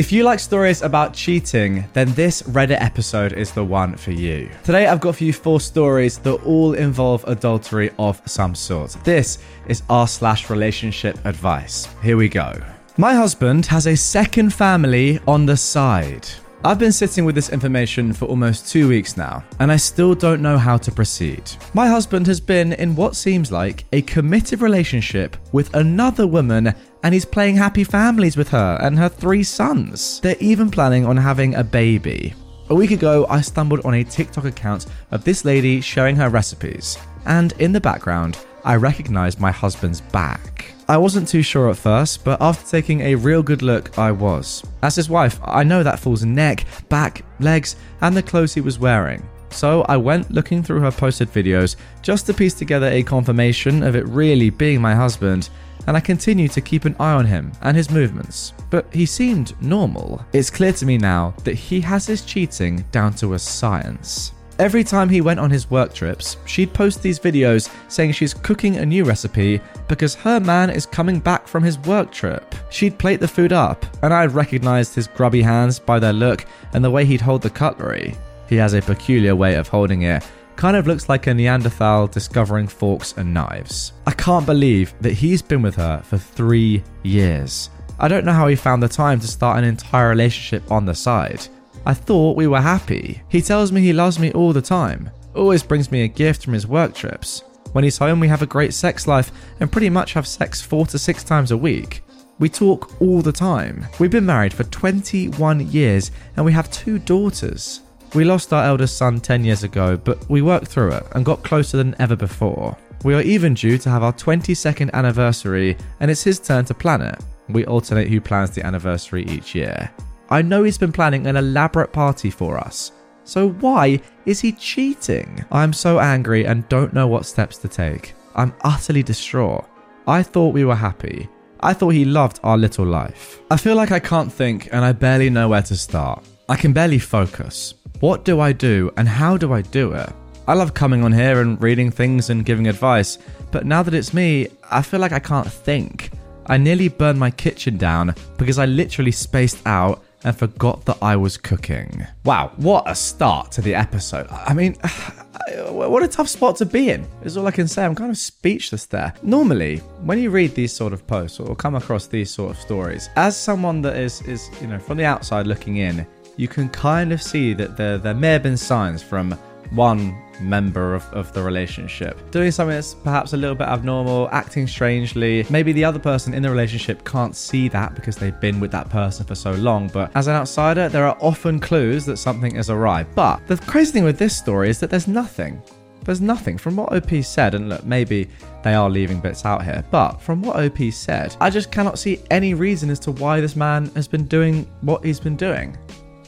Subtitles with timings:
[0.00, 4.48] If you like stories about cheating, then this Reddit episode is the one for you.
[4.64, 8.96] Today I've got for you four stories that all involve adultery of some sort.
[9.04, 11.86] This is r slash relationship advice.
[12.02, 12.58] Here we go.
[12.96, 16.26] My husband has a second family on the side.
[16.62, 20.42] I've been sitting with this information for almost two weeks now, and I still don't
[20.42, 21.42] know how to proceed.
[21.72, 27.14] My husband has been in what seems like a committed relationship with another woman, and
[27.14, 30.20] he's playing happy families with her and her three sons.
[30.20, 32.34] They're even planning on having a baby.
[32.68, 36.98] A week ago, I stumbled on a TikTok account of this lady sharing her recipes,
[37.26, 40.72] and in the background, I recognized my husband's back.
[40.88, 44.62] I wasn't too sure at first, but after taking a real good look, I was.
[44.82, 48.78] As his wife, I know that fool's neck, back, legs, and the clothes he was
[48.78, 49.22] wearing.
[49.50, 53.96] So I went looking through her posted videos just to piece together a confirmation of
[53.96, 55.48] it really being my husband,
[55.90, 58.52] and I continued to keep an eye on him and his movements.
[58.70, 60.24] But he seemed normal.
[60.32, 64.30] It's clear to me now that he has his cheating down to a science.
[64.60, 68.76] Every time he went on his work trips, she'd post these videos saying she's cooking
[68.76, 72.54] a new recipe because her man is coming back from his work trip.
[72.70, 76.84] She'd plate the food up, and I'd recognized his grubby hands by their look and
[76.84, 78.14] the way he'd hold the cutlery.
[78.48, 80.22] He has a peculiar way of holding it,
[80.60, 83.94] kind of looks like a Neanderthal discovering forks and knives.
[84.06, 87.70] I can't believe that he's been with her for three years.
[87.98, 90.94] I don't know how he found the time to start an entire relationship on the
[90.94, 91.48] side.
[91.86, 93.22] I thought we were happy.
[93.30, 96.52] He tells me he loves me all the time, always brings me a gift from
[96.52, 97.42] his work trips.
[97.72, 100.84] When he's home, we have a great sex life and pretty much have sex four
[100.88, 102.02] to six times a week.
[102.38, 103.86] We talk all the time.
[103.98, 107.80] We've been married for 21 years and we have two daughters.
[108.12, 111.44] We lost our eldest son 10 years ago, but we worked through it and got
[111.44, 112.76] closer than ever before.
[113.04, 117.02] We are even due to have our 22nd anniversary, and it's his turn to plan
[117.02, 117.20] it.
[117.48, 119.90] We alternate who plans the anniversary each year.
[120.28, 122.92] I know he's been planning an elaborate party for us.
[123.22, 125.44] So why is he cheating?
[125.52, 128.14] I'm so angry and don't know what steps to take.
[128.34, 129.66] I'm utterly distraught.
[130.08, 131.28] I thought we were happy.
[131.60, 133.40] I thought he loved our little life.
[133.52, 136.24] I feel like I can't think and I barely know where to start.
[136.50, 137.74] I can barely focus.
[138.00, 140.10] What do I do and how do I do it?
[140.48, 143.18] I love coming on here and reading things and giving advice,
[143.52, 146.10] but now that it's me, I feel like I can't think.
[146.46, 151.14] I nearly burned my kitchen down because I literally spaced out and forgot that I
[151.14, 152.04] was cooking.
[152.24, 154.26] Wow, what a start to the episode.
[154.28, 154.74] I mean,
[155.68, 157.84] what a tough spot to be in, is all I can say.
[157.84, 159.14] I'm kind of speechless there.
[159.22, 163.08] Normally, when you read these sort of posts or come across these sort of stories,
[163.14, 166.04] as someone that is, is you know, from the outside looking in,
[166.36, 169.38] you can kind of see that there, there may have been signs from
[169.70, 172.18] one member of, of the relationship.
[172.30, 175.46] Doing something that's perhaps a little bit abnormal, acting strangely.
[175.50, 178.88] Maybe the other person in the relationship can't see that because they've been with that
[178.88, 179.88] person for so long.
[179.88, 183.04] But as an outsider, there are often clues that something is awry.
[183.14, 185.62] But the crazy thing with this story is that there's nothing.
[186.04, 188.28] There's nothing from what OP said, and look, maybe
[188.62, 192.20] they are leaving bits out here, but from what OP said, I just cannot see
[192.30, 195.76] any reason as to why this man has been doing what he's been doing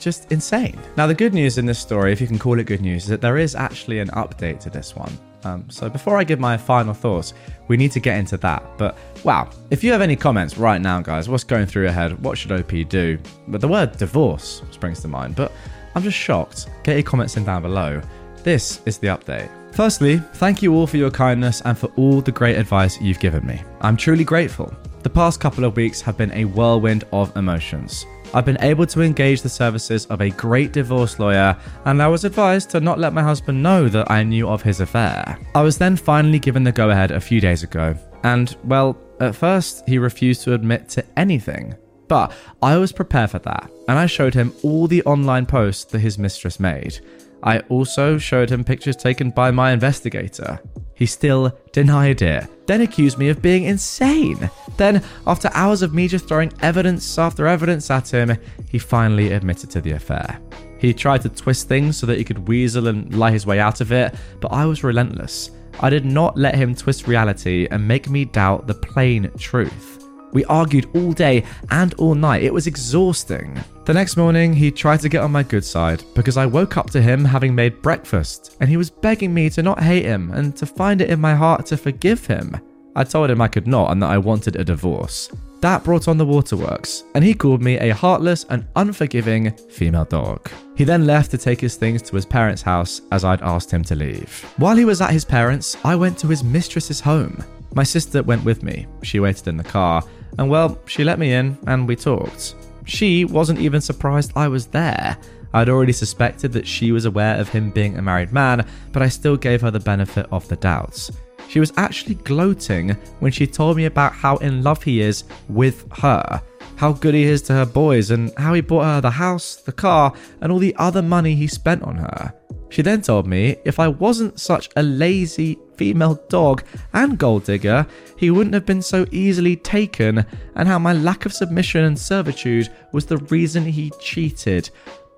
[0.03, 0.79] just insane.
[0.97, 3.09] Now, the good news in this story, if you can call it good news, is
[3.09, 5.17] that there is actually an update to this one.
[5.45, 7.35] Um, so before I give my final thoughts,
[7.69, 8.63] we need to get into that.
[8.79, 12.23] But wow, if you have any comments right now, guys, what's going through your head?
[12.23, 13.19] What should OP do?
[13.49, 15.35] But the word divorce springs to mind.
[15.37, 15.53] But
[15.95, 16.69] I'm just shocked.
[16.84, 18.01] Get your comments in down below.
[18.43, 19.51] This is the update.
[19.73, 23.47] Firstly, thank you all for your kindness and for all the great advice you've given
[23.47, 23.63] me.
[23.81, 24.73] I'm truly grateful.
[25.03, 28.05] The past couple of weeks have been a whirlwind of emotions.
[28.34, 32.25] I've been able to engage the services of a great divorce lawyer, and I was
[32.25, 35.39] advised to not let my husband know that I knew of his affair.
[35.55, 37.95] I was then finally given the go ahead a few days ago,
[38.25, 41.75] and, well, at first he refused to admit to anything.
[42.09, 42.33] But
[42.63, 46.19] I was prepared for that, and I showed him all the online posts that his
[46.19, 47.01] mistress made.
[47.43, 50.61] I also showed him pictures taken by my investigator.
[50.94, 54.50] He still denied it, then accused me of being insane.
[54.77, 58.36] Then, after hours of me just throwing evidence after evidence at him,
[58.68, 60.39] he finally admitted to the affair.
[60.78, 63.80] He tried to twist things so that he could weasel and lie his way out
[63.80, 65.50] of it, but I was relentless.
[65.80, 70.02] I did not let him twist reality and make me doubt the plain truth.
[70.33, 72.43] We argued all day and all night.
[72.43, 73.63] It was exhausting.
[73.84, 76.91] The next morning, he tried to get on my good side because I woke up
[76.91, 80.57] to him having made breakfast and he was begging me to not hate him and
[80.57, 82.57] to find it in my heart to forgive him.
[82.95, 85.31] I told him I could not and that I wanted a divorce.
[85.63, 90.51] That brought on the waterworks, and he called me a heartless and unforgiving female dog.
[90.77, 93.84] He then left to take his things to his parents' house as I'd asked him
[93.84, 94.45] to leave.
[94.57, 97.45] While he was at his parents', I went to his mistress's home.
[97.75, 98.87] My sister went with me.
[99.03, 100.03] She waited in the car,
[100.39, 102.55] and well, she let me in and we talked.
[102.84, 105.17] She wasn't even surprised I was there.
[105.55, 109.09] I'd already suspected that she was aware of him being a married man, but I
[109.09, 111.11] still gave her the benefit of the doubts.
[111.49, 115.84] She was actually gloating when she told me about how in love he is with
[115.99, 116.43] her,
[116.77, 119.73] how good he is to her boys, and how he bought her the house, the
[119.73, 122.33] car, and all the other money he spent on her.
[122.72, 126.65] She then told me if I wasn't such a lazy female dog
[126.95, 127.86] and gold digger,
[128.16, 130.24] he wouldn't have been so easily taken,
[130.54, 134.71] and how my lack of submission and servitude was the reason he cheated.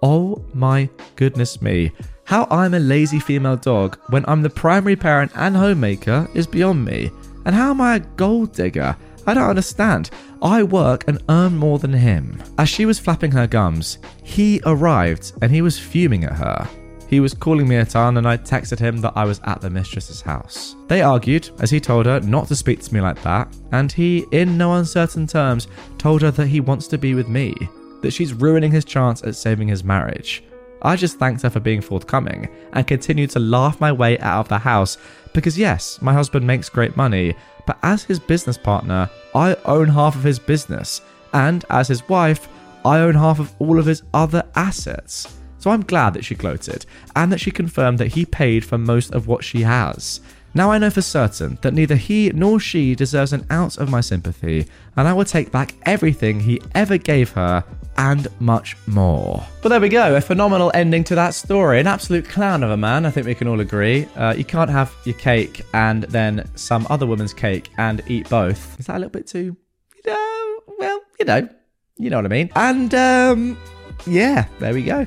[0.03, 1.93] Oh my goodness me.
[2.25, 6.85] How I'm a lazy female dog when I'm the primary parent and homemaker is beyond
[6.85, 7.13] me.
[7.45, 8.97] And how am I a gold digger?
[9.29, 10.11] I don't understand.
[10.43, 12.43] I work and earn more than him.
[12.59, 16.69] As she was flapping her gums, he arrived and he was fuming at her.
[17.15, 19.71] He was calling me a ton, and I texted him that I was at the
[19.71, 20.75] mistress's house.
[20.89, 24.25] They argued, as he told her not to speak to me like that, and he,
[24.33, 27.55] in no uncertain terms, told her that he wants to be with me,
[28.03, 30.43] that she's ruining his chance at saving his marriage.
[30.83, 34.49] I just thanked her for being forthcoming and continued to laugh my way out of
[34.49, 34.99] the house
[35.35, 40.17] because, yes, my husband makes great money, but as his business partner, I own half
[40.17, 41.01] of his business,
[41.33, 42.49] and as his wife,
[42.85, 45.29] I own half of all of his other assets.
[45.65, 46.85] So I'm glad that she gloated,
[47.17, 50.21] and that she confirmed that he paid for most of what she has.
[50.53, 54.03] Now I know for certain that neither he nor she deserves an ounce of my
[54.03, 57.65] sympathy, and I will take back everything he ever gave her
[57.97, 59.43] and much more.
[59.63, 61.81] But there we go, a phenomenal ending to that story.
[61.81, 64.07] An absolute clown of a man, I think we can all agree.
[64.17, 68.79] Uh, you can't have your cake and then some other woman's cake and eat both.
[68.79, 69.57] Is that a little bit too,
[69.97, 71.49] you know, well, you know,
[71.97, 72.51] you know what I mean.
[72.55, 73.57] And um,
[74.07, 75.07] yeah, there we go.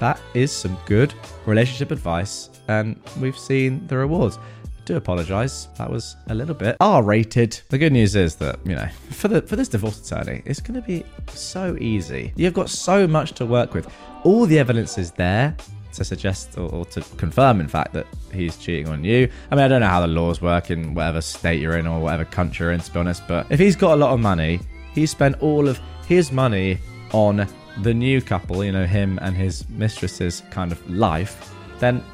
[0.00, 1.12] That is some good
[1.44, 4.38] relationship advice, and we've seen the rewards.
[4.38, 5.66] I do apologise.
[5.76, 7.60] That was a little bit R-rated.
[7.68, 10.80] The good news is that you know, for the for this divorce attorney, it's going
[10.80, 12.32] to be so easy.
[12.34, 13.92] You've got so much to work with.
[14.24, 15.54] All the evidence is there
[15.92, 19.28] to suggest or, or, to confirm, in fact, that he's cheating on you.
[19.50, 22.00] I mean, I don't know how the laws work in whatever state you're in or
[22.00, 24.60] whatever country you're in, to be honest, but if he's got a lot of money,
[24.94, 26.78] he spent all of his money
[27.12, 27.46] on
[27.82, 32.04] the new couple, you know, him and his mistress's kind of life, then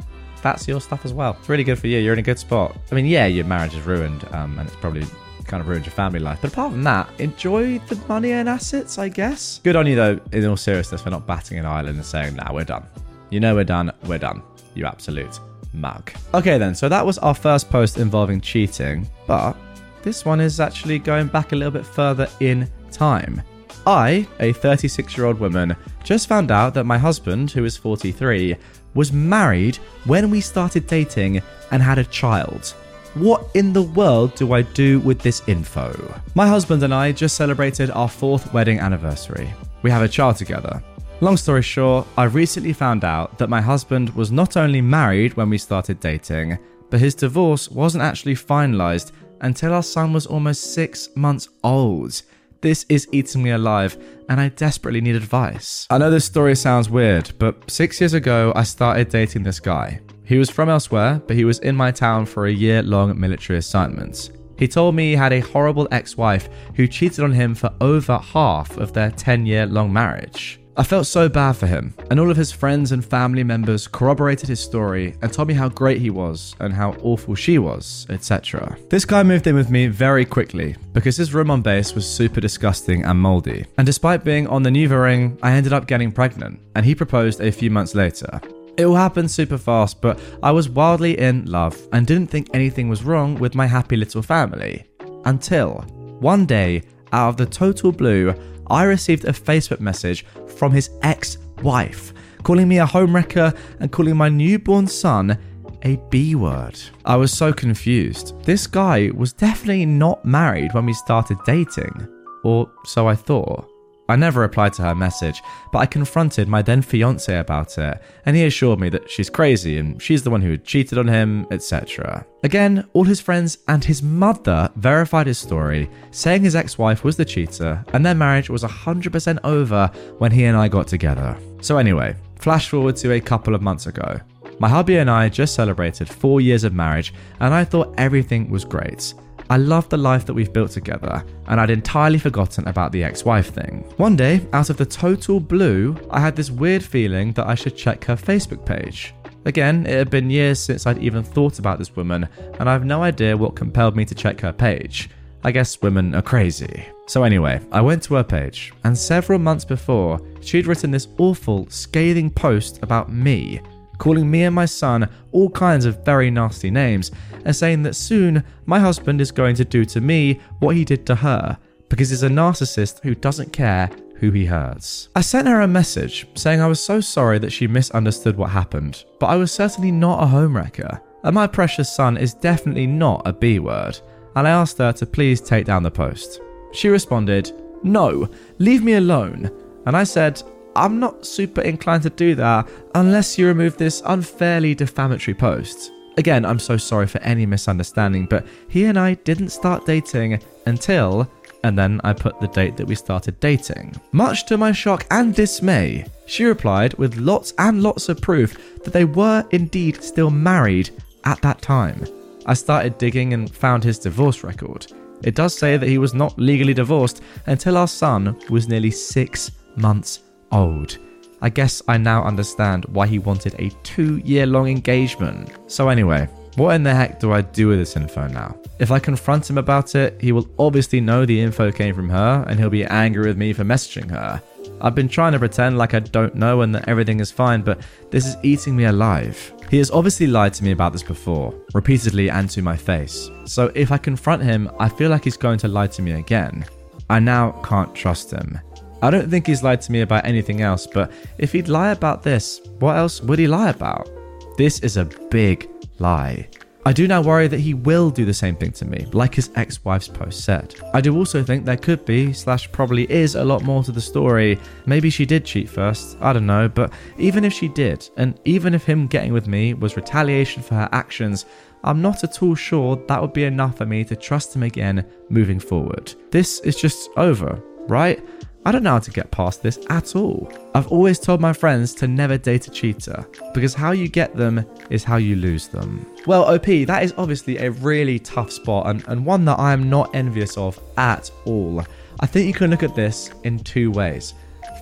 [0.43, 1.37] that's your stuff as well.
[1.38, 1.99] It's really good for you.
[1.99, 2.76] You're in a good spot.
[2.91, 5.05] I mean, yeah, your marriage is ruined, um, and it's probably
[5.44, 6.38] kind of ruined your family life.
[6.41, 9.61] But apart from that, enjoy the money and assets, I guess.
[9.64, 12.52] Good on you, though, in all seriousness, for not batting an eyelid and saying, nah,
[12.52, 12.87] we're done.
[13.31, 14.43] You know we're done, we're done.
[14.75, 15.41] You absolute
[15.73, 16.12] mug.
[16.35, 19.56] Okay, then, so that was our first post involving cheating, but
[20.02, 23.43] this one is actually going back a little bit further in time.
[23.87, 28.56] I, a 36 year old woman, just found out that my husband, who is 43,
[28.94, 31.41] was married when we started dating
[31.71, 32.75] and had a child.
[33.15, 36.21] What in the world do I do with this info?
[36.35, 39.53] My husband and I just celebrated our fourth wedding anniversary.
[39.83, 40.83] We have a child together.
[41.21, 45.49] Long story short, I recently found out that my husband was not only married when
[45.49, 46.59] we started dating,
[46.90, 52.21] but his divorce wasn't actually finalised until our son was almost six months old.
[52.66, 53.96] This is eating me alive,
[54.28, 55.87] and I desperately need advice.
[55.88, 60.00] I know this story sounds weird, but six years ago, I started dating this guy.
[60.25, 63.61] He was from elsewhere, but he was in my town for a year long military
[63.61, 64.30] assignment.
[64.58, 68.18] He told me he had a horrible ex wife who cheated on him for over
[68.18, 70.58] half of their 10 year long marriage.
[70.78, 74.50] I felt so bad for him, and all of his friends and family members corroborated
[74.50, 78.76] his story and told me how great he was and how awful she was, etc.
[78.90, 82.42] This guy moved in with me very quickly because his room on base was super
[82.42, 83.64] disgusting and moldy.
[83.78, 87.40] And despite being on the Nuva ring, I ended up getting pregnant, and he proposed
[87.40, 88.38] a few months later.
[88.76, 92.90] It all happened super fast, but I was wildly in love and didn't think anything
[92.90, 94.85] was wrong with my happy little family.
[95.25, 95.76] Until
[96.21, 98.35] one day, out of the total blue,
[98.70, 100.25] I received a Facebook message
[100.56, 105.38] from his ex wife, calling me a homewrecker and calling my newborn son
[105.82, 106.78] a B word.
[107.04, 108.35] I was so confused.
[108.44, 112.08] This guy was definitely not married when we started dating,
[112.44, 113.70] or so I thought.
[114.08, 118.36] I never replied to her message, but I confronted my then fiance about it, and
[118.36, 121.46] he assured me that she's crazy and she's the one who had cheated on him,
[121.50, 122.25] etc.
[122.44, 127.16] Again, all his friends and his mother verified his story, saying his ex wife was
[127.16, 131.36] the cheater and their marriage was 100% over when he and I got together.
[131.60, 134.20] So, anyway, flash forward to a couple of months ago.
[134.58, 138.64] My hubby and I just celebrated four years of marriage, and I thought everything was
[138.64, 139.12] great.
[139.49, 143.25] I loved the life that we've built together, and I'd entirely forgotten about the ex
[143.25, 143.85] wife thing.
[143.97, 147.76] One day, out of the total blue, I had this weird feeling that I should
[147.76, 149.15] check her Facebook page.
[149.45, 152.85] Again, it had been years since I'd even thought about this woman, and I have
[152.85, 155.11] no idea what compelled me to check her page.
[155.45, 156.85] I guess women are crazy.
[157.07, 161.69] So, anyway, I went to her page, and several months before, she'd written this awful,
[161.71, 163.61] scathing post about me
[163.99, 167.11] calling me and my son all kinds of very nasty names,
[167.45, 171.07] and saying that soon my husband is going to do to me what he did
[171.07, 175.09] to her, because he's a narcissist who doesn't care who he hurts.
[175.15, 179.05] I sent her a message saying I was so sorry that she misunderstood what happened,
[179.21, 183.33] but I was certainly not a homewrecker, and my precious son is definitely not a
[183.33, 184.00] B word,
[184.35, 186.41] and I asked her to please take down the post.
[186.73, 189.50] She responded, No, leave me alone.
[189.87, 190.43] And I said,
[190.76, 195.92] I'm not super inclined to do that unless you remove this unfairly defamatory post.
[196.18, 201.30] Again, I'm so sorry for any misunderstanding, but he and I didn't start dating until,
[201.64, 203.95] and then I put the date that we started dating.
[204.12, 208.92] Much to my shock and dismay, she replied with lots and lots of proof that
[208.92, 210.90] they were indeed still married
[211.25, 212.04] at that time.
[212.47, 214.87] I started digging and found his divorce record.
[215.23, 219.50] It does say that he was not legally divorced until our son was nearly six
[219.76, 220.21] months
[220.53, 220.99] old.
[221.43, 225.53] I guess I now understand why he wanted a two year long engagement.
[225.67, 228.57] So, anyway, what in the heck do I do with this info now?
[228.79, 232.45] If I confront him about it, he will obviously know the info came from her
[232.49, 234.43] and he'll be angry with me for messaging her.
[234.81, 237.81] I've been trying to pretend like I don't know and that everything is fine, but
[238.11, 239.53] this is eating me alive.
[239.71, 243.31] He has obviously lied to me about this before, repeatedly and to my face.
[243.45, 246.65] So if I confront him, I feel like he's going to lie to me again.
[247.09, 248.59] I now can't trust him.
[249.03, 252.23] I don't think he's lied to me about anything else, but if he'd lie about
[252.23, 254.09] this, what else would he lie about?
[254.57, 256.49] This is a big lie.
[256.87, 259.50] I do now worry that he will do the same thing to me, like his
[259.57, 260.76] ex wife's post said.
[260.95, 264.00] I do also think there could be, slash probably is, a lot more to the
[264.00, 264.57] story.
[264.87, 268.73] Maybe she did cheat first, I don't know, but even if she did, and even
[268.73, 271.45] if him getting with me was retaliation for her actions,
[271.83, 275.05] I'm not at all sure that would be enough for me to trust him again
[275.29, 276.15] moving forward.
[276.31, 278.25] This is just over, right?
[278.66, 280.52] I don't know how to get past this at all.
[280.75, 284.66] I've always told my friends to never date a cheater because how you get them
[284.90, 286.04] is how you lose them.
[286.26, 289.88] Well, OP, that is obviously a really tough spot and, and one that I am
[289.88, 291.85] not envious of at all.
[292.18, 294.35] I think you can look at this in two ways.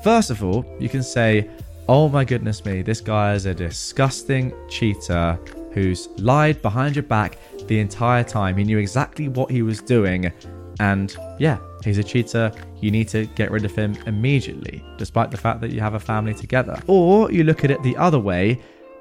[0.03, 1.51] First of all, you can say,
[1.87, 5.39] oh my goodness me, this guy is a disgusting cheater
[5.73, 7.37] who's lied behind your back
[7.67, 8.57] the entire time.
[8.57, 10.33] He knew exactly what he was doing.
[10.81, 12.51] And yeah, he's a cheater,
[12.85, 16.01] you need to get rid of him immediately, despite the fact that you have a
[16.01, 16.79] family together.
[16.87, 18.61] Or you look at it the other way,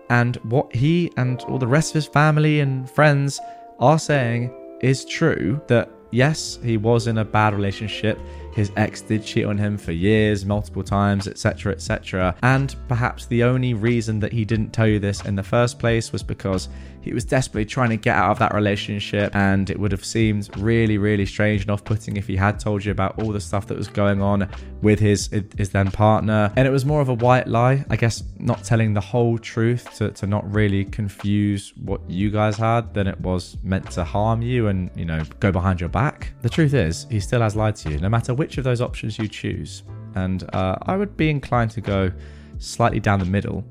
[0.10, 3.42] and what he and all the rest of his family and friends
[3.80, 8.18] are saying is true that yes, he was in a bad relationship.
[8.54, 12.36] His ex did cheat on him for years, multiple times, etc., etc.
[12.42, 16.14] And perhaps the only reason that he didn't tell you this in the first place
[16.14, 16.70] was because
[17.04, 20.50] he was desperately trying to get out of that relationship, and it would have seemed
[20.58, 23.78] really, really strange and off-putting if he had told you about all the stuff that
[23.78, 24.50] was going on
[24.82, 26.52] with his his then partner.
[26.56, 29.94] And it was more of a white lie, I guess, not telling the whole truth
[29.98, 34.42] to, to not really confuse what you guys had than it was meant to harm
[34.42, 36.34] you and you know go behind your back.
[36.42, 39.20] The truth is, he still has lied to you, no matter which of those options
[39.20, 39.84] you choose.
[40.16, 42.12] And uh, I would be inclined to go
[42.60, 43.66] slightly down the middle.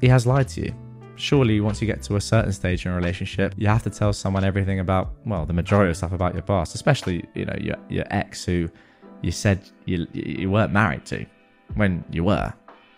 [0.00, 0.85] He has lied to you
[1.16, 4.12] surely once you get to a certain stage in a relationship, you have to tell
[4.12, 7.76] someone everything about, well, the majority of stuff about your past, especially, you know, your,
[7.88, 8.68] your ex who
[9.22, 11.26] you said you, you weren't married to
[11.74, 12.52] when you were.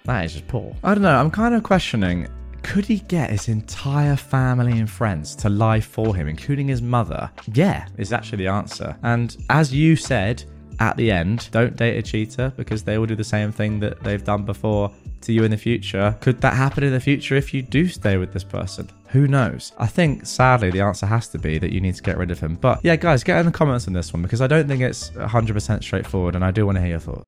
[0.04, 0.74] That is just poor.
[0.82, 1.16] I don't know.
[1.16, 2.28] I'm kind of questioning
[2.62, 7.30] could he get his entire family and friends to lie for him, including his mother?
[7.54, 8.96] Yeah, is actually the answer.
[9.02, 10.44] And as you said
[10.80, 14.02] at the end, don't date a cheater because they will do the same thing that
[14.02, 14.92] they've done before
[15.22, 16.16] to you in the future.
[16.20, 18.88] Could that happen in the future if you do stay with this person?
[19.08, 19.72] Who knows?
[19.78, 22.38] I think sadly the answer has to be that you need to get rid of
[22.38, 22.56] him.
[22.56, 25.10] But yeah, guys, get in the comments on this one because I don't think it's
[25.10, 27.24] 100% straightforward and I do want to hear your thoughts.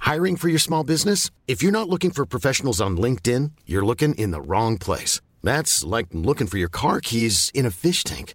[0.00, 1.30] Hiring for your small business?
[1.48, 5.20] If you're not looking for professionals on LinkedIn, you're looking in the wrong place.
[5.42, 8.34] That's like looking for your car keys in a fish tank.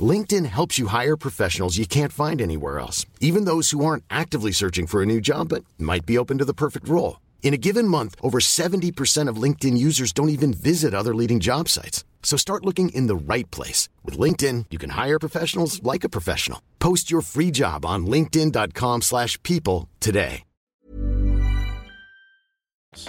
[0.00, 4.52] LinkedIn helps you hire professionals you can't find anywhere else, even those who aren't actively
[4.52, 7.20] searching for a new job but might be open to the perfect role.
[7.42, 11.68] In a given month, over 70% of LinkedIn users don't even visit other leading job
[11.68, 12.04] sites.
[12.22, 13.88] So start looking in the right place.
[14.04, 16.60] With LinkedIn, you can hire professionals like a professional.
[16.78, 20.42] Post your free job on linkedin.com slash people today.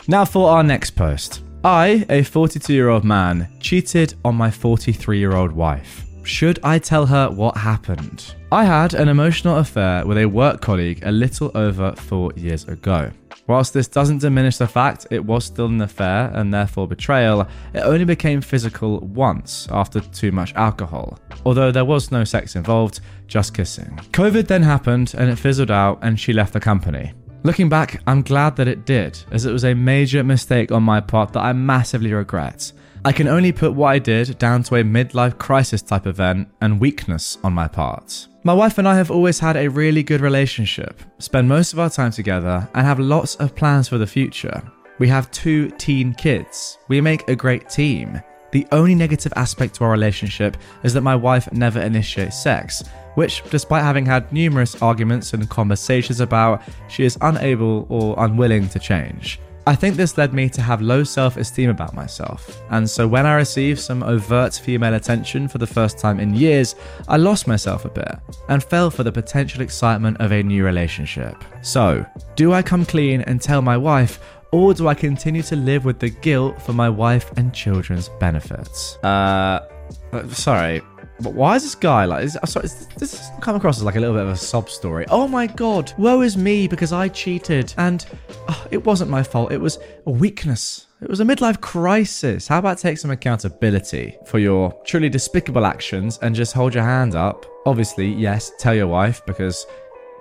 [0.08, 1.42] Now for our next post.
[1.64, 6.09] I, a 42 year old man, cheated on my 43 year old wife.
[6.24, 8.36] Should I tell her what happened?
[8.52, 13.12] I had an emotional affair with a work colleague a little over four years ago.
[13.48, 17.80] Whilst this doesn't diminish the fact it was still an affair and therefore betrayal, it
[17.80, 21.18] only became physical once after too much alcohol.
[21.46, 24.00] Although there was no sex involved, just kissing.
[24.12, 27.14] COVID then happened and it fizzled out and she left the company.
[27.42, 31.00] Looking back, I'm glad that it did, as it was a major mistake on my
[31.00, 32.72] part that I massively regret.
[33.06, 36.82] I can only put what I did down to a midlife crisis type event and
[36.82, 38.28] weakness on my part.
[38.44, 41.90] My wife and I have always had a really good relationship, spend most of our
[41.90, 44.62] time together, and have lots of plans for the future.
[44.98, 46.78] We have two teen kids.
[46.90, 48.22] We make a great team.
[48.52, 52.84] The only negative aspect to our relationship is that my wife never initiates sex,
[53.16, 58.80] which, despite having had numerous arguments and conversations about, she is unable or unwilling to
[58.80, 59.40] change.
[59.70, 63.28] I think this led me to have low self esteem about myself, and so when
[63.28, 66.74] I received some overt female attention for the first time in years,
[67.08, 68.16] I lost myself a bit
[68.48, 71.36] and fell for the potential excitement of a new relationship.
[71.62, 72.04] So,
[72.36, 74.20] do I come clean and tell my wife,
[74.52, 78.98] or do I continue to live with the guilt for my wife and children's benefits?
[79.04, 79.68] Uh,
[80.12, 80.82] uh sorry,
[81.22, 82.24] but why is this guy like?
[82.24, 85.06] Is, sorry, is, this come across as like a little bit of a sob story.
[85.10, 88.06] Oh my god, woe is me because I cheated and
[88.48, 89.52] oh, it wasn't my fault.
[89.52, 90.88] It was a weakness.
[91.02, 92.48] It was a midlife crisis.
[92.48, 97.16] How about take some accountability for your truly despicable actions and just hold your hand
[97.16, 97.46] up?
[97.66, 99.66] Obviously, yes, tell your wife because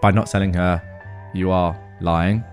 [0.00, 0.82] by not telling her,
[1.34, 2.44] you are lying.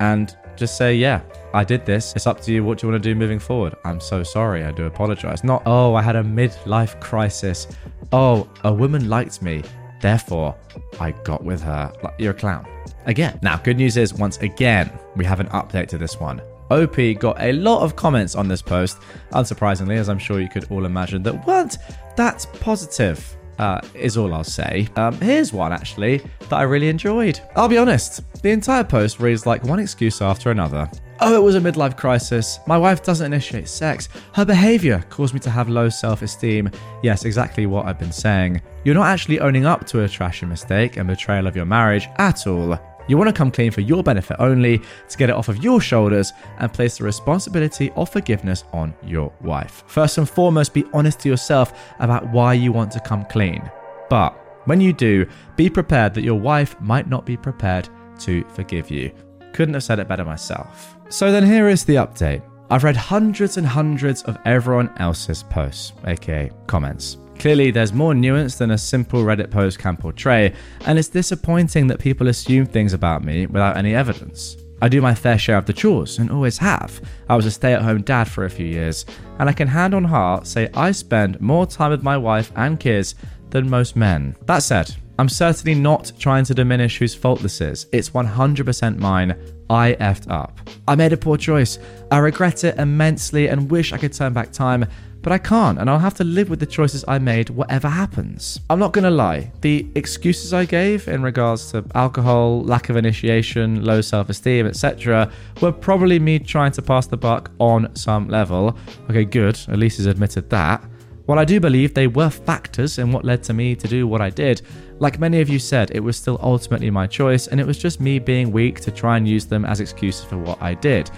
[0.00, 1.22] And just say, yeah,
[1.54, 2.14] I did this.
[2.16, 3.74] It's up to you what you want to do moving forward.
[3.84, 4.64] I'm so sorry.
[4.64, 5.44] I do apologize.
[5.44, 7.68] Not, oh, I had a midlife crisis.
[8.12, 9.62] Oh, a woman liked me.
[10.00, 10.56] Therefore,
[10.98, 11.92] I got with her.
[12.18, 12.66] You're a clown.
[13.06, 13.38] Again.
[13.42, 16.40] Now, good news is, once again, we have an update to this one.
[16.70, 18.98] OP got a lot of comments on this post,
[19.32, 21.76] unsurprisingly, as I'm sure you could all imagine, that weren't
[22.16, 24.88] that positive uh, is all I'll say.
[24.96, 27.40] Um, here's one actually that I really enjoyed.
[27.56, 30.90] I'll be honest, the entire post reads like one excuse after another.
[31.24, 32.58] Oh, it was a midlife crisis.
[32.66, 34.08] My wife doesn't initiate sex.
[34.34, 36.68] Her behavior caused me to have low self esteem.
[37.04, 38.60] Yes, exactly what I've been saying.
[38.82, 42.48] You're not actually owning up to a trashy mistake and betrayal of your marriage at
[42.48, 42.76] all.
[43.06, 45.80] You want to come clean for your benefit only, to get it off of your
[45.80, 49.84] shoulders, and place the responsibility of forgiveness on your wife.
[49.86, 53.62] First and foremost, be honest to yourself about why you want to come clean.
[54.10, 54.30] But
[54.64, 57.88] when you do, be prepared that your wife might not be prepared
[58.22, 59.12] to forgive you.
[59.52, 60.96] Couldn't have said it better myself.
[61.08, 62.42] So then here is the update.
[62.70, 67.18] I've read hundreds and hundreds of everyone else's posts, aka comments.
[67.38, 70.54] Clearly, there's more nuance than a simple Reddit post can portray,
[70.86, 74.56] and it's disappointing that people assume things about me without any evidence.
[74.80, 77.00] I do my fair share of the chores and always have.
[77.28, 79.04] I was a stay at home dad for a few years,
[79.38, 82.80] and I can hand on heart say I spend more time with my wife and
[82.80, 83.14] kids
[83.50, 84.34] than most men.
[84.46, 87.86] That said, I'm certainly not trying to diminish whose fault this is.
[87.92, 89.36] It's 100% mine.
[89.70, 90.58] I effed up.
[90.88, 91.78] I made a poor choice.
[92.10, 94.84] I regret it immensely and wish I could turn back time,
[95.22, 98.58] but I can't, and I'll have to live with the choices I made, whatever happens.
[98.68, 103.84] I'm not gonna lie, the excuses I gave in regards to alcohol, lack of initiation,
[103.84, 105.30] low self esteem, etc.,
[105.60, 108.76] were probably me trying to pass the buck on some level.
[109.08, 110.82] Okay, good, at least he's admitted that.
[111.26, 114.20] While I do believe they were factors in what led to me to do what
[114.20, 114.62] I did,
[114.98, 118.00] like many of you said, it was still ultimately my choice, and it was just
[118.00, 121.10] me being weak to try and use them as excuses for what I did.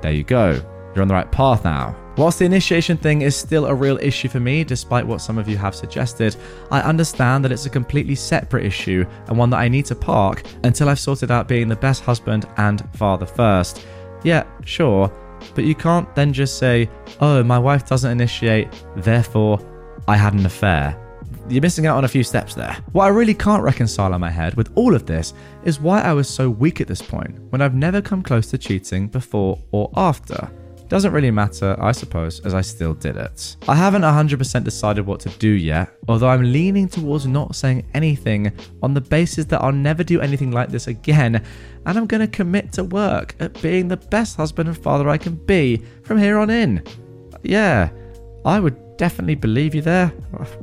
[0.00, 0.60] There you go.
[0.94, 1.96] You're on the right path now.
[2.18, 5.48] Whilst the initiation thing is still a real issue for me, despite what some of
[5.48, 6.36] you have suggested,
[6.70, 10.42] I understand that it's a completely separate issue and one that I need to park
[10.64, 13.86] until I've sorted out being the best husband and father first.
[14.24, 15.10] Yeah, sure,
[15.54, 16.90] but you can't then just say,
[17.20, 19.58] oh, my wife doesn't initiate, therefore
[20.06, 20.98] I had an affair.
[21.48, 22.76] You're missing out on a few steps there.
[22.92, 26.12] What I really can't reconcile in my head with all of this is why I
[26.12, 29.90] was so weak at this point when I've never come close to cheating before or
[29.96, 30.50] after.
[30.88, 33.56] Doesn't really matter, I suppose, as I still did it.
[33.66, 38.52] I haven't 100% decided what to do yet, although I'm leaning towards not saying anything
[38.82, 41.42] on the basis that I'll never do anything like this again,
[41.86, 45.34] and I'm to commit to work at being the best husband and father I can
[45.34, 46.84] be from here on in.
[47.42, 47.90] Yeah,
[48.44, 50.06] I would definitely believe you there?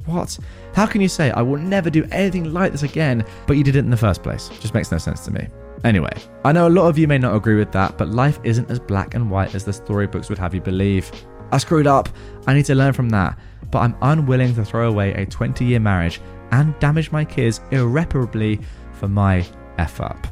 [0.06, 0.40] What?
[0.74, 3.76] How can you say, I will never do anything like this again, but you did
[3.76, 4.48] it in the first place?
[4.62, 5.46] Just makes no sense to me.
[5.84, 6.14] Anyway,
[6.46, 8.80] I know a lot of you may not agree with that, but life isn't as
[8.80, 11.12] black and white as the storybooks would have you believe.
[11.52, 12.08] I screwed up,
[12.48, 13.38] I need to learn from that,
[13.72, 16.22] but I'm unwilling to throw away a 20 year marriage
[16.52, 18.62] and damage my kids irreparably
[18.94, 19.46] for my
[19.78, 20.28] F up.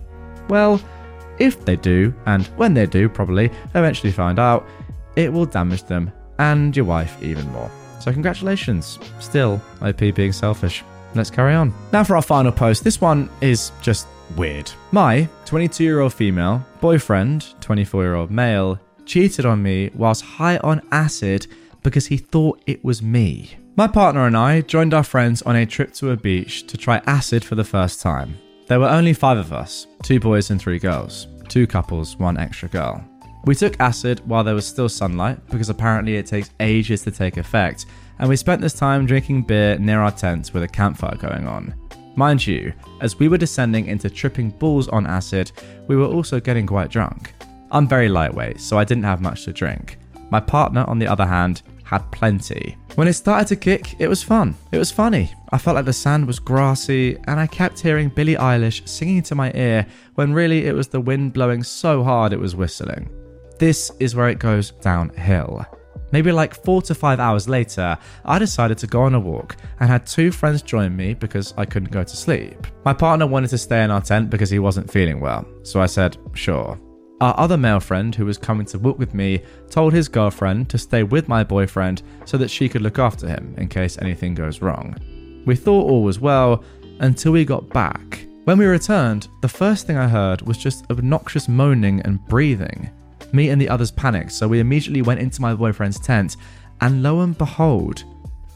[0.48, 0.80] Well,
[1.40, 4.66] if they do, and when they do, probably eventually find out,
[5.18, 7.70] it will damage them and your wife even more.
[8.00, 9.00] So, congratulations.
[9.20, 10.84] Still, OP being selfish.
[11.16, 11.74] Let's carry on.
[11.92, 12.84] Now, for our final post.
[12.84, 14.72] This one is just weird.
[14.92, 20.58] My 22 year old female boyfriend, 24 year old male, cheated on me whilst high
[20.58, 21.48] on acid
[21.84, 23.52] because he thought it was me.
[23.76, 27.02] My partner and I joined our friends on a trip to a beach to try
[27.06, 28.38] acid for the first time.
[28.68, 32.68] There were only five of us two boys and three girls, two couples, one extra
[32.70, 33.04] girl.
[33.48, 37.38] We took acid while there was still sunlight because apparently it takes ages to take
[37.38, 37.86] effect,
[38.20, 41.74] and we spent this time drinking beer near our tents with a campfire going on.
[42.18, 45.54] Mind you, as we were descending into tripping balls on acid,
[45.88, 47.34] we were also getting quite drunk.
[47.72, 49.98] I'm very lightweight, so I didn't have much to drink.
[50.30, 52.76] My partner, on the other hand, had plenty.
[52.96, 54.56] When it started to kick, it was fun.
[54.74, 55.32] It was funny.
[55.54, 59.36] I felt like the sand was grassy, and I kept hearing Billie Eilish singing to
[59.36, 63.10] my ear when really it was the wind blowing so hard it was whistling.
[63.60, 65.66] This is where it goes downhill.
[66.12, 69.90] Maybe like four to five hours later, I decided to go on a walk and
[69.90, 72.68] had two friends join me because I couldn't go to sleep.
[72.86, 75.86] My partner wanted to stay in our tent because he wasn't feeling well, so I
[75.88, 76.80] said, sure.
[77.20, 80.78] Our other male friend, who was coming to walk with me, told his girlfriend to
[80.78, 84.62] stay with my boyfriend so that she could look after him in case anything goes
[84.62, 84.96] wrong.
[85.46, 86.64] We thought all was well
[87.00, 88.26] until we got back.
[88.44, 92.92] When we returned, the first thing I heard was just obnoxious moaning and breathing.
[93.34, 96.38] Me and the others panicked, so we immediately went into my boyfriend's tent,
[96.82, 98.04] and lo and behold,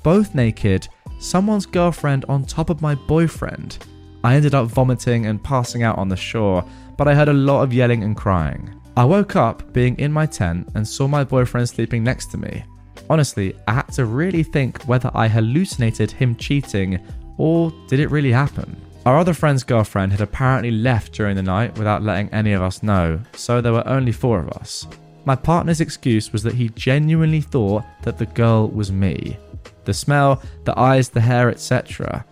[0.04, 0.88] both naked,
[1.20, 3.78] someone's girlfriend on top of my boyfriend.
[4.24, 6.64] I ended up vomiting and passing out on the shore,
[6.98, 8.80] but I heard a lot of yelling and crying.
[8.96, 12.64] I woke up being in my tent and saw my boyfriend sleeping next to me.
[13.10, 17.00] Honestly, I had to really think whether I hallucinated him cheating
[17.38, 18.76] or did it really happen.
[19.04, 22.84] Our other friend's girlfriend had apparently left during the night without letting any of us
[22.84, 24.86] know, so there were only four of us.
[25.26, 29.38] My partner's excuse was that he genuinely thought that the girl was me.
[29.86, 32.24] The smell, the eyes, the hair, etc.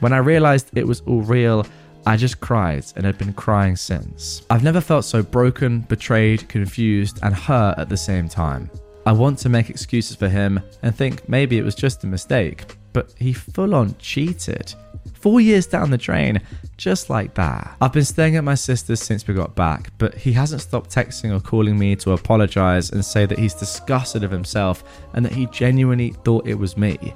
[0.00, 1.64] When I realized it was all real,
[2.06, 4.42] I just cried and had been crying since.
[4.50, 8.68] I've never felt so broken, betrayed, confused, and hurt at the same time.
[9.06, 12.76] I want to make excuses for him and think maybe it was just a mistake,
[12.96, 14.72] but he full on cheated.
[15.12, 16.40] Four years down the drain,
[16.78, 17.76] just like that.
[17.78, 21.36] I've been staying at my sister's since we got back, but he hasn't stopped texting
[21.36, 24.82] or calling me to apologize and say that he's disgusted of himself
[25.12, 27.12] and that he genuinely thought it was me.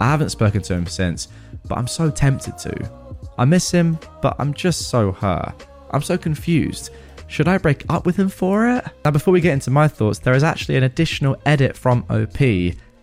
[0.00, 1.26] I haven't spoken to him since,
[1.66, 2.90] but I'm so tempted to.
[3.36, 5.66] I miss him, but I'm just so hurt.
[5.90, 6.90] I'm so confused.
[7.26, 8.84] Should I break up with him for it?
[9.04, 12.38] Now, before we get into my thoughts, there is actually an additional edit from OP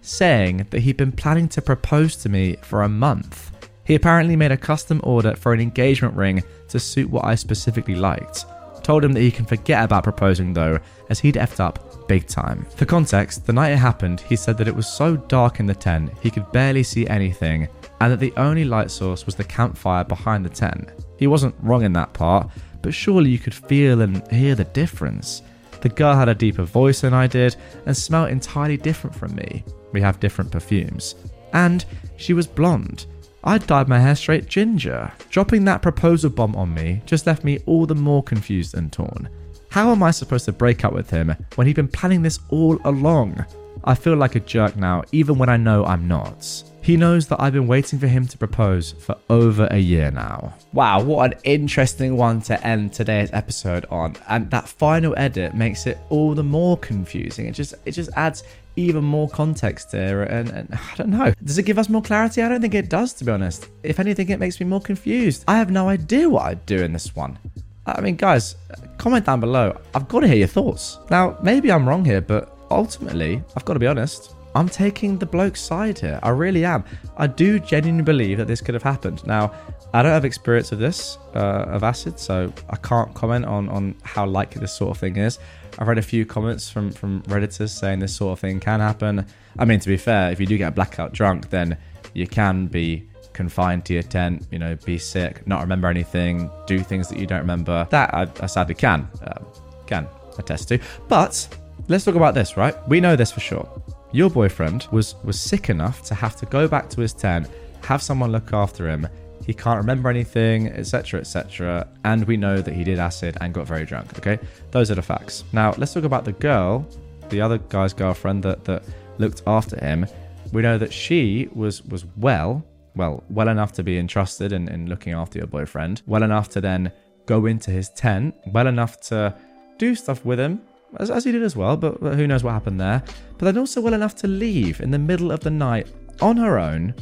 [0.01, 3.51] saying that he'd been planning to propose to me for a month.
[3.83, 7.95] He apparently made a custom order for an engagement ring to suit what I specifically
[7.95, 8.45] liked.
[8.83, 12.65] Told him that he can forget about proposing though, as he'd effed up big time.
[12.75, 15.75] For context, the night it happened, he said that it was so dark in the
[15.75, 17.67] tent he could barely see anything,
[17.99, 20.89] and that the only light source was the campfire behind the tent.
[21.17, 22.49] He wasn't wrong in that part,
[22.81, 25.43] but surely you could feel and hear the difference.
[25.81, 29.63] The girl had a deeper voice than I did and smelled entirely different from me.
[29.91, 31.15] We have different perfumes.
[31.53, 31.83] And
[32.17, 33.05] she was blonde.
[33.43, 35.11] I dyed my hair straight ginger.
[35.29, 39.29] Dropping that proposal bomb on me just left me all the more confused and torn.
[39.69, 42.79] How am I supposed to break up with him when he'd been planning this all
[42.85, 43.45] along?
[43.83, 46.63] I feel like a jerk now, even when I know I'm not.
[46.83, 50.53] He knows that I've been waiting for him to propose for over a year now.
[50.73, 54.15] Wow, what an interesting one to end today's episode on.
[54.27, 57.45] And that final edit makes it all the more confusing.
[57.45, 58.43] It just it just adds
[58.75, 60.23] even more context here.
[60.23, 61.33] And, and, I don't know.
[61.43, 62.41] Does it give us more clarity?
[62.41, 63.67] I don't think it does, to be honest.
[63.83, 65.43] If anything, it makes me more confused.
[65.47, 67.37] I have no idea what I'd do in this one.
[67.85, 68.55] I mean, guys,
[68.97, 69.79] comment down below.
[69.93, 70.99] I've got to hear your thoughts.
[71.09, 74.35] Now, maybe I'm wrong here, but ultimately, I've got to be honest.
[74.53, 76.19] I'm taking the bloke's side here.
[76.21, 76.83] I really am.
[77.15, 79.25] I do genuinely believe that this could have happened.
[79.25, 79.53] Now,
[79.93, 83.95] I don't have experience of this, uh, of acid, so I can't comment on, on
[84.03, 85.39] how likely this sort of thing is.
[85.79, 89.25] I've read a few comments from, from Redditors saying this sort of thing can happen.
[89.57, 91.77] I mean, to be fair, if you do get blackout drunk, then
[92.13, 96.79] you can be confined to your tent, you know, be sick, not remember anything, do
[96.79, 97.87] things that you don't remember.
[97.89, 99.43] That I, I sadly can, uh,
[99.87, 100.07] can
[100.37, 100.79] attest to.
[101.07, 101.47] But
[101.87, 102.75] let's talk about this, right?
[102.87, 103.67] We know this for sure.
[104.11, 107.47] Your boyfriend was was sick enough to have to go back to his tent,
[107.83, 109.07] have someone look after him.
[109.45, 111.87] He can't remember anything, etc., etc.
[112.03, 114.17] And we know that he did acid and got very drunk.
[114.17, 114.37] Okay,
[114.71, 115.43] those are the facts.
[115.53, 116.85] Now let's talk about the girl,
[117.29, 118.83] the other guy's girlfriend that that
[119.17, 120.05] looked after him.
[120.51, 122.63] We know that she was was well,
[122.95, 126.61] well, well enough to be entrusted in, in looking after your boyfriend, well enough to
[126.61, 126.91] then
[127.25, 129.33] go into his tent, well enough to
[129.77, 130.61] do stuff with him,
[130.99, 133.03] as, as he did as well, but, but who knows what happened there.
[133.37, 135.87] But then also well enough to leave in the middle of the night
[136.21, 136.93] on her own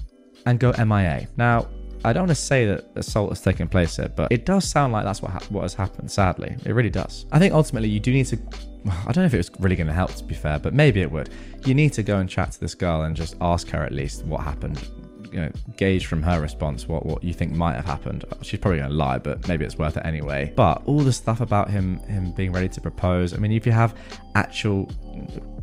[0.46, 1.28] and go MIA.
[1.38, 1.68] Now,
[2.06, 4.94] I don't want to say that assault has taken place here, but it does sound
[4.94, 6.10] like that's what ha- what has happened.
[6.10, 7.26] Sadly, it really does.
[7.32, 8.40] I think ultimately you do need to.
[8.88, 11.02] I don't know if it was really going to help, to be fair, but maybe
[11.02, 11.30] it would.
[11.66, 14.24] You need to go and chat to this girl and just ask her at least
[14.24, 14.82] what happened
[15.32, 18.26] you know, gauge from her response what, what you think might have happened.
[18.42, 20.52] She's probably going to lie, but maybe it's worth it anyway.
[20.56, 23.34] But all the stuff about him him being ready to propose.
[23.34, 23.96] I mean, if you have
[24.36, 24.86] actual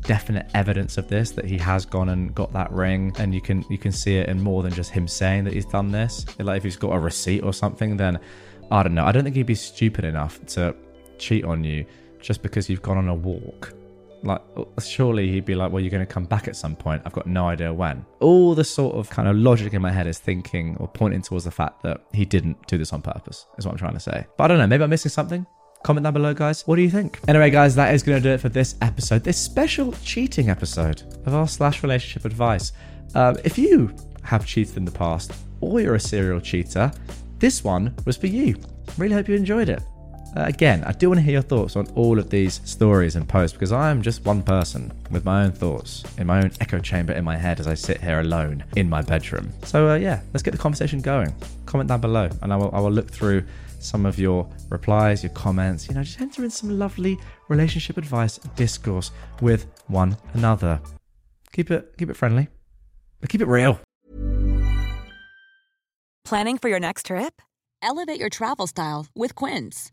[0.03, 3.65] definite evidence of this that he has gone and got that ring and you can
[3.69, 6.59] you can see it in more than just him saying that he's done this like
[6.59, 8.19] if he's got a receipt or something then
[8.71, 10.75] i don't know i don't think he'd be stupid enough to
[11.19, 11.85] cheat on you
[12.21, 13.73] just because you've gone on a walk
[14.23, 14.41] like,
[14.83, 17.03] surely he'd be like, well, you're going to come back at some point.
[17.05, 18.05] I've got no idea when.
[18.21, 21.45] All the sort of kind of logic in my head is thinking or pointing towards
[21.45, 24.27] the fact that he didn't do this on purpose, is what I'm trying to say.
[24.37, 25.47] But I don't know, maybe I'm missing something.
[25.85, 26.67] Comment down below, guys.
[26.67, 27.21] What do you think?
[27.29, 31.03] Anyway, guys, that is going to do it for this episode, this special cheating episode
[31.27, 32.73] of r slash relationship advice.
[33.15, 36.91] Um, if you have cheated in the past or you're a serial cheater,
[37.39, 38.57] this one was for you.
[38.99, 39.83] Really hope you enjoyed it.
[40.37, 43.27] Uh, again, I do want to hear your thoughts on all of these stories and
[43.27, 46.79] posts because I am just one person with my own thoughts in my own echo
[46.79, 49.51] chamber in my head as I sit here alone in my bedroom.
[49.65, 51.35] So, uh, yeah, let's get the conversation going.
[51.65, 53.45] Comment down below and I will, I will look through
[53.81, 55.89] some of your replies, your comments.
[55.89, 57.19] You know, just enter in some lovely
[57.49, 60.83] relationship advice discourse with one another.
[61.53, 62.49] Keep it, keep it friendly,
[63.21, 63.81] but keep it real.
[66.27, 67.41] Planning for your next trip?
[67.81, 69.93] Elevate your travel style with Quince.